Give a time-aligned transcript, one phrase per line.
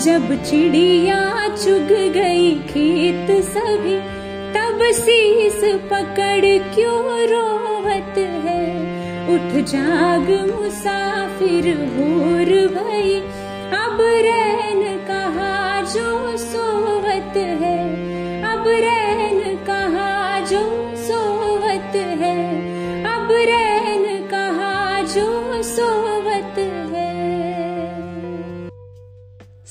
[0.00, 3.96] जब चिड़िया चुग गई खेत सभी,
[4.54, 8.64] तब शीस पकड़ क्यों रोवत है?
[9.34, 12.49] उठ जाग मुसाफिर भोर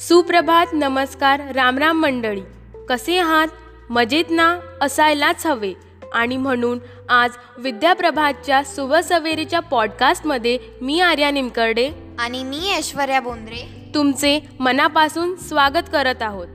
[0.10, 2.42] सुप्रभात नमस्कार रामराम मंडळी.
[2.90, 3.48] कसे आहात?
[3.90, 4.60] मजेत ना?
[4.82, 5.74] असायलाच हवे.
[6.14, 6.80] आणि म्हणून
[7.10, 11.92] आज विद्याप्रभातच्या सुवसवेरीच्या पॉडकास्टमध्ये मी आर्या निमकर्डे.
[12.20, 13.92] आणि मी ऐश्वर्या बोंद्रे.
[13.96, 16.48] तुमचे मनापासून स्वागत करत आहोत.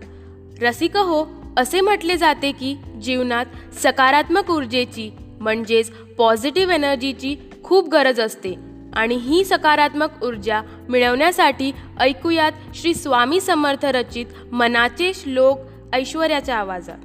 [0.63, 3.47] रसिक हो असे म्हटले जाते की जीवनात
[3.83, 8.74] सकारात्मक ऊर्जेची म्हणजेच पॉझिटिव्ह एनर्जीची खूप गरज असते.
[8.97, 15.59] आणि ही सकारात्मक ऊर्जा मिळवण्यासाठी ऐकूयात श्री स्वामी समर्थ रचित मनाचे श्लोक
[15.93, 16.99] ऐश्वर्याच्या आवाजात.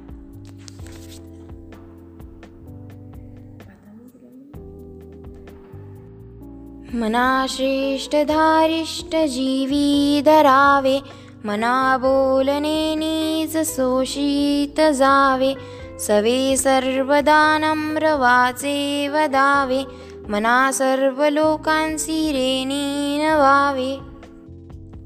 [6.94, 10.98] मना श्रेष्ठधारिष्ट जीवी धरावे
[11.44, 15.52] मना बोलणे नीज शोषित जावे
[16.00, 19.82] सवे सर्वदा नम्र वाचे वदावे
[20.30, 23.94] मना सर्व लोकांसी रेणी नवावे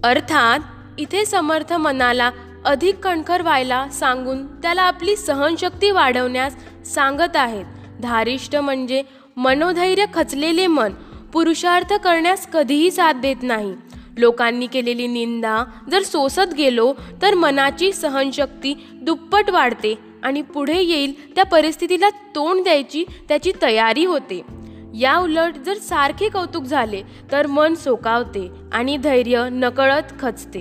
[0.08, 0.58] अर्थात
[0.98, 2.30] इथे समर्थ मनाला
[2.64, 7.64] अधिक कणखर व्हायला सांगून त्याला आपली सहनशक्ती वाढवण्यास सांगत आहेत.
[8.02, 9.02] धारिष्ट म्हणजे
[9.36, 10.92] मनोधैर्य खचलेले मन
[11.33, 13.73] पुरुषार्थ करण्यास कधीही साथ देत नाही.
[14.17, 16.92] लोकांनी केलेली निंदा जर सोसत गेलो
[17.23, 24.64] तर मनाची सहनशक्ती दुप्पट वाढते आणि पुढे येईल त्या परिस्थितीला तोंड द्यायची त्याची तयारी होते.
[24.94, 30.60] या उलट जर सारखे कौतुक झाले तर मन सोकावते आणि धैर्य नकळत खचते.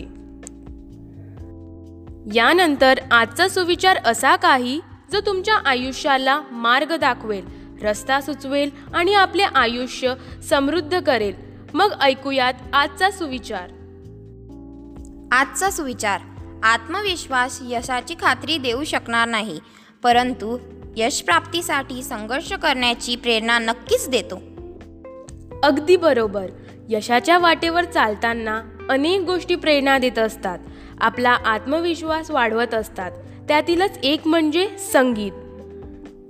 [2.36, 4.80] यानंतर आजचा सुविचार असा काही
[5.12, 7.46] जो तुमच्या आयुष्याला मार्ग दाखवेल
[7.82, 10.14] रस्ता सुचवेल आणि आपले आयुष्य
[10.50, 11.34] समृद्ध करेल.
[11.74, 13.70] मग ऐकूयात आजचा सुविचार.
[15.32, 16.22] आजचा सुविचार
[16.64, 19.60] आत्मविश्वास यशाची खात्री देऊ शकणार नाही
[20.04, 20.58] परंतु
[20.98, 24.42] यशप्राप्तीसाठी संघर्ष करण्याची प्रेरणा नक्कीच देतो.
[25.64, 26.48] अगदी बरोबर.
[26.90, 30.60] यशाच्या वाटेवर चालताना अनेक गोष्टी प्रेरणा देत असतात.
[31.02, 33.12] आपला आत्मविश्वास वाढवत असतात.
[33.48, 35.32] त्यातीलच एक म्हणजे संगीत.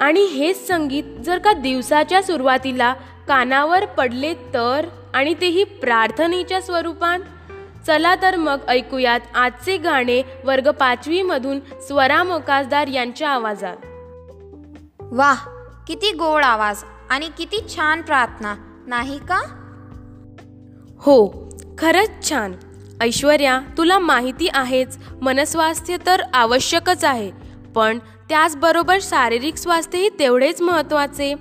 [0.02, 2.94] आणि हेच संगीत जर का दिवसाच्या सुरुवातीला
[3.28, 7.20] कानावर पडले तर आणि तेही प्रार्थनेच्या स्वरूपात?
[7.88, 13.76] चला तर मग ऐकूयात आजचे गाणे वर्ग पाचवीमधून स्वरा मोकासदार यांच्या आवाजात.
[15.16, 15.36] वाह
[15.88, 18.56] किती गोड आवाज आणि किती छान प्रार्थना
[18.88, 19.38] नाही का?
[21.00, 21.28] हो
[21.78, 22.54] खरंच छान.
[23.02, 27.32] ऐश्वर्या तुला माहिती आहेच मनस्वास्थ्य तर आवश्यकच आहे
[27.76, 31.34] पण त्याचबरोबर शारीरिक स्वास्थ्यही तेवढेच महत्त्वाचे.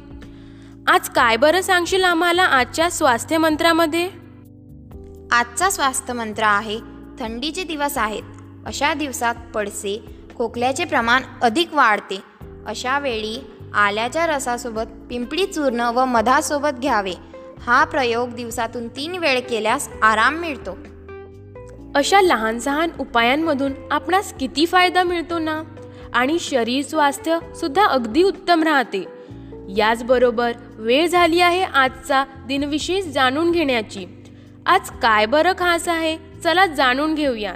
[0.86, 4.08] आज काय बरं सांगशील आम्हाला आजच्या स्वास्थ्य मंत्रामध्ये?
[5.32, 6.78] आजचा स्वास्थ्य मंत्र आहे
[7.20, 8.22] थंडीचे दिवस आहेत.
[8.66, 10.04] अशा दिवसात पडसे
[10.36, 12.20] खोकल्याचे प्रमाण अधिक वाढते.
[12.66, 17.12] अशा वेळी आल्याच्या रसासोबत पिंपळी चूर्ण व मधासोबत घ्यावे.
[17.60, 20.78] हा प्रयोग दिवसातून तीन वेळ केल्यास आराम मिळतो.
[21.94, 25.62] अशा लहान सहान उपायांमधून आपणास किती फायदा मिळतो ना?
[26.14, 29.04] आणि शरीर स्वास्थ्य सुद्धा अगदी उत्तम राहते.
[29.76, 34.06] याचबरोबर वेळ झाली आहे आजचा दिनविशेष जाणून घेण्याची.
[34.66, 36.18] आज काय बरं खास आहे?
[36.44, 37.52] चला जाणून घेऊया.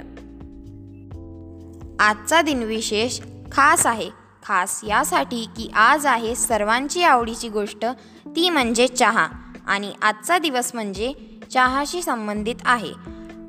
[1.99, 3.19] आजचा दिनविशेष
[3.51, 4.26] खास आहे.
[4.47, 7.85] खास यासाठी की आज आहे सर्वांची आवडीची गोष्ट
[8.25, 9.27] ती म्हणजे चहा.
[9.67, 11.13] आणि आजचा दिवस म्हणजे
[11.53, 12.91] चहाशी संबंधित आहे.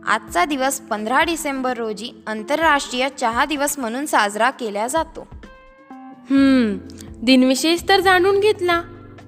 [0.06, 5.26] आजचा दिवस पंधरा डिसेंबर रोजी आंतरराष्ट्रीय चहा दिवस म्हणून साजरा केला जातो.
[7.22, 8.82] दिनविशेष तर जाणून घेतला.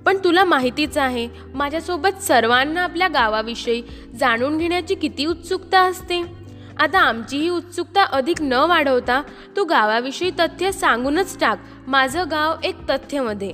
[0.07, 3.83] पण तुला माहितीच आहे माझ्यासोबत सर्वांना आपल्या गावाविषयी
[4.19, 6.40] जाणून घेण्याची किती उत्सुकता असते.
[6.81, 9.23] आता आमची ही उत्सुकता अधिक न वाढवता
[9.57, 11.59] तू गावाविषयी तथ्य सांगूनच टाक.
[11.87, 13.51] माझं गाव एक तथ्यमध्ये.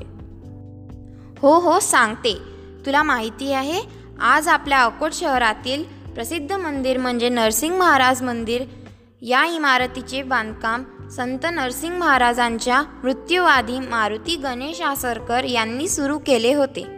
[1.39, 2.39] हो हो सांगते.
[2.87, 3.83] तुला माहिती आहे
[4.21, 5.83] आज आपल्या अकोट शहरातील
[6.15, 8.63] प्रसिद्ध मंदिर म्हणजे नरसिंग महाराज मंदिर.
[9.23, 16.96] या इमारतीचे बांधकाम संत नरसिंग महाराजांच्या मृत्यूआधी मारुती गणेश आसरकर यांनी सुरू केले होते.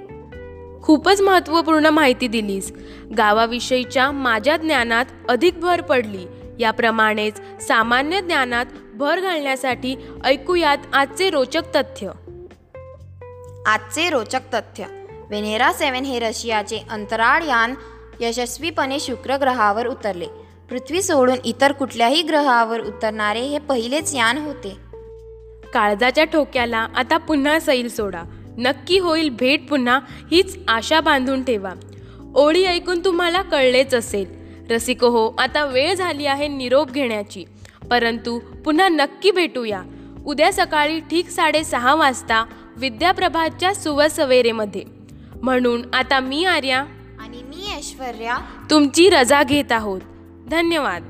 [0.88, 2.72] खूपच महत्त्वपूर्ण माहिती दिलीस.
[3.18, 6.26] गावाविषयीच्या माझ्या ज्ञानात अधिक भर पडली.
[6.58, 12.08] याप्रमाणेच सामान्य ज्ञानात भर घालण्यासाठी ऐकूयात आजचे रोचक तथ्य.
[13.66, 14.84] आजचे रोचक तथ्य.
[15.30, 17.74] वेनेरा सेवन हे रशियाचे अंतराळ यान
[18.20, 20.26] यशस्वीपणे शुक्र ग्रहावर उतरले.
[20.70, 24.76] पृथ्वी सोडून इतर कुठल्याही ग्रहावर उतरणारे हे पहिलेच यान होते.
[25.74, 28.22] काळजाच्या ठोक्याला आता पुन्हा सैल सोडा.
[28.58, 30.00] नक्की होईल भेट पुन्हा
[30.32, 31.72] हीच आशा बांधून ठेवा.
[32.34, 34.38] ओळी ऐकून तुम्हाला कळलेच असेल.
[34.70, 37.44] रसिक हो आता वेळ झाली आहे निरोप घेण्याची.
[37.90, 39.82] परंतु पुन्हा नक्की भेटूया.
[40.26, 42.44] उद्या सकाळी ठीक साडेसहा वाजता
[42.76, 44.82] विद्याप्रभातच्या सुवसवेरेमध्ये.
[45.42, 46.78] म्हणून आता मी आर्या
[47.20, 48.36] आणि मी ऐश्वर्या.
[48.70, 50.00] तुमची रजा घेत आहोत.
[50.50, 51.04] धन्यवाद.